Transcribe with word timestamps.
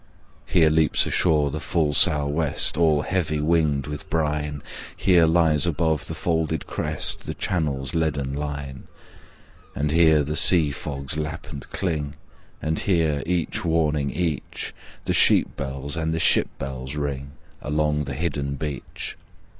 Here 0.47 0.71
leaps 0.71 1.05
ashore 1.05 1.51
the 1.51 1.59
full 1.59 1.93
Sou'west 1.93 2.75
All 2.75 3.03
heavy 3.03 3.39
winged 3.39 3.85
with 3.85 4.09
brine, 4.09 4.63
Here 4.97 5.27
lies 5.27 5.67
above 5.67 6.07
the 6.07 6.15
folded 6.15 6.65
crest 6.65 7.27
The 7.27 7.35
Channel's 7.35 7.93
leaden 7.93 8.33
line, 8.33 8.87
And 9.75 9.91
here 9.91 10.23
the 10.23 10.35
sea 10.35 10.71
fogs 10.71 11.17
lap 11.19 11.51
and 11.51 11.69
cling, 11.69 12.15
And 12.63 12.79
here, 12.79 13.21
each 13.27 13.63
warning 13.63 14.09
each, 14.09 14.73
The 15.05 15.13
sheep 15.13 15.55
bells 15.55 15.95
and 15.95 16.15
the 16.15 16.19
ship 16.19 16.49
bells 16.57 16.95
ring 16.95 17.33
Along 17.61 18.05
the 18.05 18.15
hidden 18.15 18.55
beach. 18.55 19.17